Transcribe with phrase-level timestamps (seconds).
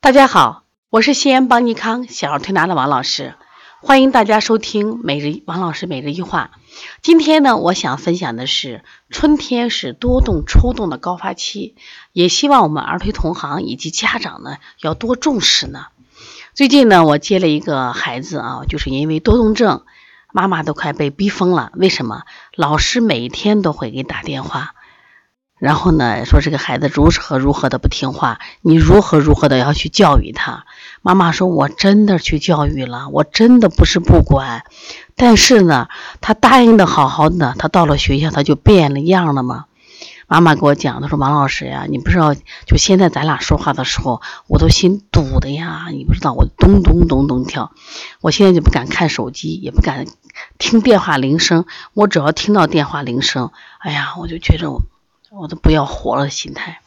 [0.00, 3.34] 大家好，我是西安邦尼康小儿推拿的王老师，
[3.82, 6.52] 欢迎大家收听每日王老师每日一话。
[7.02, 11.74] 今天呢，我想分享的是春天是多动抽动的高发期，
[12.12, 15.86] 也希望我们儿推同行以及家长呢要多重视呢。
[16.54, 19.84] 最近呢，我接了一个孩子啊，就是因为多动症，
[20.32, 21.72] 妈妈都快被逼疯了。
[21.74, 22.22] 为什么？
[22.54, 24.74] 老师每天都会给打电话。
[25.58, 30.64] 然后呢，说这个孩子如何如何的不听话，你如何如何的要去教育他。
[31.02, 34.64] 妈妈说：“我真的去教育了，我真的不是不管，
[35.16, 35.88] 但是呢，
[36.20, 39.64] 他答应的好好的，他到了学校他就变了样了嘛？”
[40.30, 42.34] 妈妈给我讲，他说：“王老师呀，你不知道，
[42.66, 47.72] 就现在咱俩说话的时候，我都心堵的呀，你不知道我咚咚咚咚跳，
[48.20, 50.06] 我现在就不敢看手机，也不敢
[50.58, 54.82] 听电话铃声，我只要听到电话铃声，哎呀，我就觉着我。”
[55.30, 56.80] 我都不要活了心态。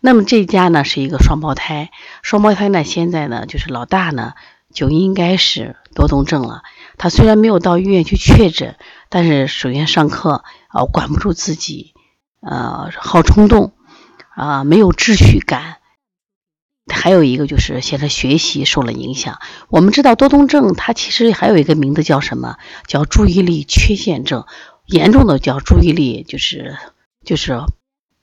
[0.00, 1.90] 那么这家呢是一个双胞胎，
[2.22, 4.34] 双胞胎呢现在呢就是老大呢
[4.72, 6.62] 就应该是多动症了。
[6.98, 8.76] 他虽然没有到医院去确诊，
[9.08, 11.94] 但是首先上课啊管不住自己，
[12.40, 13.72] 呃好冲动
[14.34, 15.78] 啊没有秩序感，
[16.92, 19.40] 还有一个就是现在学习受了影响。
[19.68, 22.56] 我们知道多动症它其实还有一个名字叫什么？
[22.86, 24.44] 叫注意力缺陷症，
[24.86, 26.76] 严重的叫注意力就是。
[27.24, 27.60] 就是，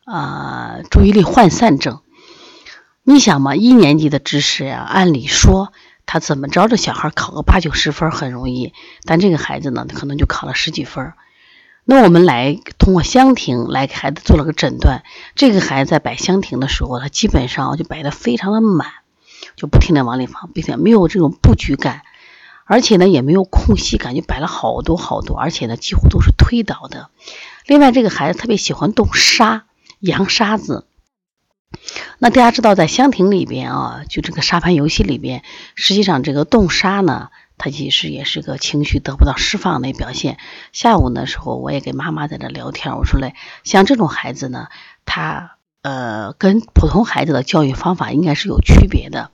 [0.05, 2.02] 啊，注意力涣散症。
[3.03, 5.73] 你想嘛，一年级的知识呀，按理说
[6.05, 8.73] 他怎么着，这小孩考个八九十分很容易，
[9.05, 11.13] 但这个孩子呢，他可能就考了十几分。
[11.83, 15.03] 那我们来通过香亭来给孩子做了个诊断。
[15.35, 18.88] 这个孩子在摆香亭的时候，他基本上就摆的非常的满，
[19.55, 22.03] 就不停的往里放，并且没有这种布局感，
[22.66, 27.09] 而且呢也没有空隙感，就摆了好多好多，而且呢几乎都是推倒的。
[27.66, 29.66] 另外，这个孩子特别喜欢动沙、
[30.00, 30.86] 扬沙子。
[32.20, 35.44] 那大家知道，在香亭里边啊，就这个沙盘游戏里边，
[35.76, 40.38] 实际上这个动沙呢，它其实也是个情绪得不到释放的表现。
[40.73, 44.68] 下午的时候，我也跟妈妈在这聊天，我说嘞，像这种孩子呢，
[45.06, 49.31] 他呃，跟普通孩子的教育方法应该是有区别的，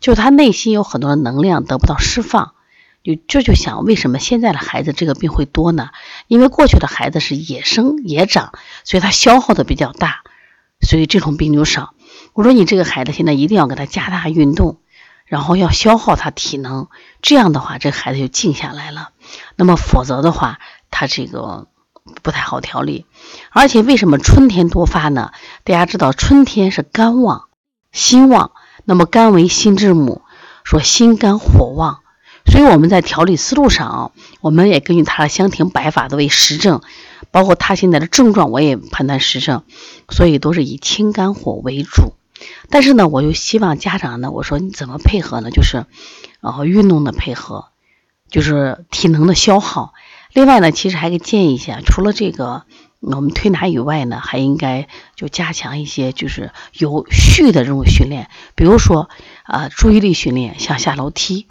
[0.00, 2.54] 就是他内心有很多的能量得不到释放。
[3.02, 5.90] 就这就想，为什么现在的孩子这个病会多呢？
[6.28, 8.52] 因为过去的孩子是野生野长，
[8.84, 10.22] 所以他消耗的比较大，
[10.80, 11.94] 所以这种病就少。
[12.32, 14.78] 我说你这个孩子现在一定要给他加大运动，
[15.26, 16.88] 然后要消耗他体能，
[17.22, 19.10] 这样的话这孩子就静下来了。
[19.56, 21.66] 那么否则的话，他这个
[22.22, 23.06] 不太好调理。
[23.50, 25.32] 而且为什么春天多发呢？
[25.64, 27.48] 大家知道春天是肝旺
[27.90, 28.52] 心旺，
[28.84, 30.22] 那么肝为心之母，
[30.62, 32.01] 说心肝火旺。
[32.46, 34.10] 所以我们在调理思路上啊，
[34.40, 36.82] 我们也根据他的香亭摆法都为实证，
[37.30, 39.62] 包括他现在的症状，我也判断实证，
[40.10, 42.14] 所以都是以清肝火为主。
[42.68, 45.50] 但是呢，我又希望家长呢，我说你怎么配合呢？
[45.50, 45.86] 就是，
[46.40, 47.66] 呃，运动的配合，
[48.28, 49.94] 就是体能的消耗。
[50.32, 52.64] 另外呢，其实还给建议一下，除了这个
[53.00, 59.08] 我们推拿以外呢，还应该就加强一些就是有序的这种训练，比如说
[59.44, 61.46] 啊，注意力训练，像下楼梯。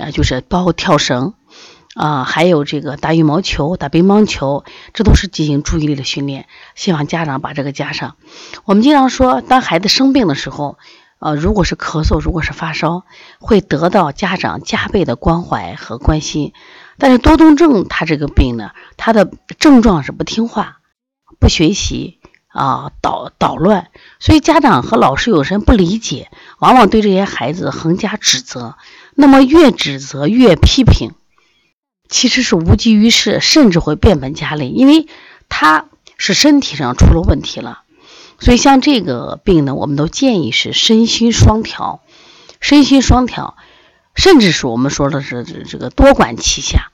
[0.00, 1.34] 啊，就是包括跳绳，
[1.94, 6.46] 啊，还有这个打羽毛球、打乒乓球，这都是进行注意力的训练。
[6.74, 8.16] 希望家长把这个加上。
[8.64, 10.76] 我们经常说，当孩子生病的时候，
[11.18, 13.04] 呃，如果是咳嗽，如果是发烧，
[13.38, 16.52] 会得到家长加倍的关怀和关心。
[16.98, 20.78] 但是多动症他这个病呢，他的症状是不听话、
[21.40, 23.88] 不学习啊，捣捣乱，
[24.18, 28.76] 所以家长和老师有时不理解，往往对这些孩子横加指责。
[29.18, 31.14] 那么越指责越批评，
[32.08, 35.06] 其实是无济于事，甚至会变本加厉，因为
[35.48, 35.86] 他
[36.18, 37.82] 是身体上出了问题了。
[38.38, 42.02] 所以像这个病呢，我们都建议是身心双调，
[42.60, 43.56] 身心双调，
[44.14, 46.92] 甚至是我们说的是这个多管齐下。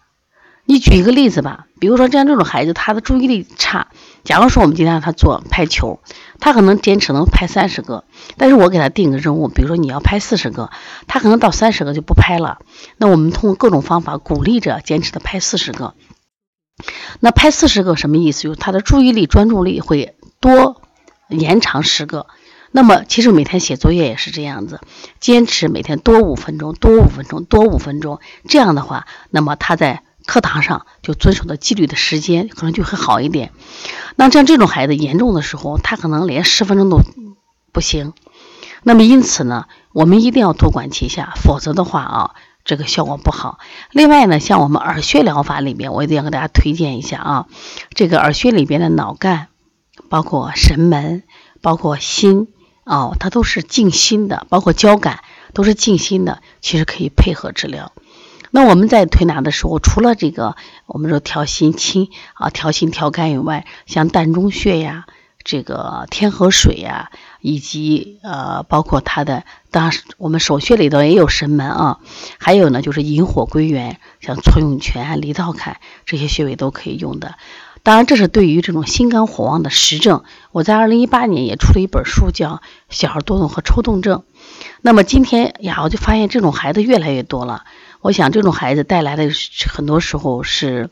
[0.73, 3.89] 你举一个例子吧，比如说像这种孩子，他的注意力差。
[4.25, 6.01] 假如说我们今天让他做拍球，
[6.41, 8.05] 他可能坚持能拍三十个，
[8.39, 10.71] 但是我给他定个任务，比如说你要拍四十个，
[11.07, 12.61] 他可能到三十个就不拍了。
[12.97, 15.93] 那我们通过各种方法鼓励着坚持的拍四十个。
[17.21, 18.45] 那拍四十个什么意思？
[18.45, 20.81] 就是他的注意力专注力会多
[21.29, 22.29] 延长十个。
[22.71, 24.81] 那么其实每天写作业也是这样子，
[25.21, 28.21] 坚持每天多五分钟，多五分钟，多五分钟。
[28.49, 30.03] 这样的话，那么他在。
[30.27, 33.53] 课堂上就遵守的纪律的时间可能就会好一点。
[34.17, 37.01] 那像这种孩子严重的时候，他可能连十分钟都
[37.73, 38.13] 不行。
[38.83, 42.31] 那么因此呢，我们一定要多管齐下，否则的话啊，
[42.65, 43.59] 这个效果不好。
[43.91, 47.47] 另外呢，像我们耳穴疗法里面，我一定要给大家推荐一下啊，
[47.95, 49.49] 这个耳穴里边的脑干，
[50.09, 51.23] 包括神门，
[51.61, 52.49] 包括心。
[52.85, 55.21] 哦，它都是静心的，包括交感
[55.55, 57.93] 都是静心的，其实可以配合治疗。
[58.55, 60.57] 那我们在推拿的时候，除了这个
[60.87, 65.07] 我们说调心清啊、调心调肝以外，像膻中穴呀、
[65.43, 67.11] 这个天河水呀，
[67.41, 72.01] 以及呃包括它的，当然我们手穴里头也有神门啊，
[72.39, 77.37] 还有呢就是引火归元，像搓涌泉、离道坎这些穴位都可以用的。
[77.83, 80.23] 当然，这是对于这种心肝火旺的实证。
[80.53, 82.57] 我在二零一八年也出了一本书，叫
[82.91, 84.19] 《小儿多动和抽动症》。
[84.83, 87.65] 那么今天呀，我就发现这种孩子越来越多了。
[88.03, 89.31] 我想这种孩子带来的
[89.73, 90.91] 很多时候是，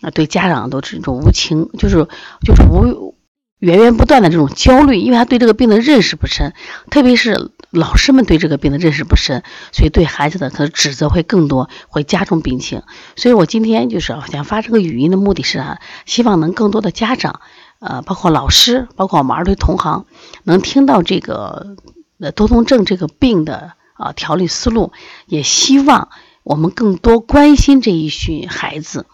[0.00, 2.08] 啊，对家长都是一种无情，就是
[2.44, 3.14] 就是无
[3.58, 6.54] 源源不断的这种焦虑，因为他对这个病的认识不深，
[6.90, 9.42] 特别是老师们对这个病的认识不深，
[9.72, 12.82] 所以对孩子的可能指责会更多，会加重病情。
[13.16, 15.80] 所以我今天就是想发这个语音的目的是啥？
[16.06, 17.40] 希望能更多的家长，
[17.80, 20.06] 呃，包括老师，包括我们儿童同行，
[20.44, 21.76] 能听到这个
[22.18, 24.92] 呃多动症这个病的啊调理思路，
[25.26, 26.08] 也希望。
[26.46, 29.06] 我们更多关心这一群孩子，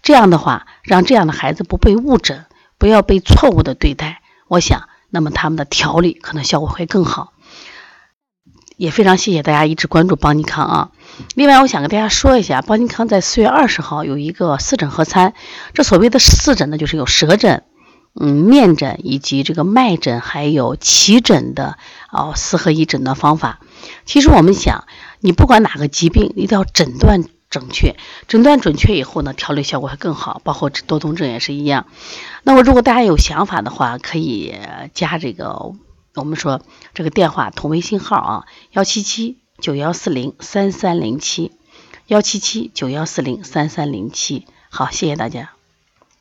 [0.00, 2.46] 这样的话，让这样的孩子不被误诊，
[2.78, 4.22] 不要被错误的对待。
[4.48, 7.34] 我想，那么他们的调理可能效果会更好。
[8.78, 10.90] 也非常谢谢大家一直关注邦尼康啊。
[11.34, 15.34] 另外，我想跟大家说一下，邦尼康在四月二十号有一个四诊合参。
[15.74, 17.64] 这所谓的四诊呢，就是有舌诊、
[18.14, 21.78] 嗯面诊以及这个脉诊，还有奇诊的
[22.10, 23.60] 哦四合一诊断方法。
[24.04, 24.84] 其实我们想。
[25.24, 27.94] 你不管哪个疾病，一定要诊断准确，
[28.26, 30.40] 诊断准确以后呢，调理效果会更好。
[30.42, 31.86] 包括多动症也是一样。
[32.42, 34.52] 那么，如果大家有想法的话，可以
[34.94, 35.74] 加这个
[36.16, 36.60] 我们说
[36.92, 41.52] 这个电话同微信号啊，幺七七九幺四零三三零七，
[42.08, 44.48] 幺七七九幺四零三三零七。
[44.70, 45.61] 好，谢谢大家。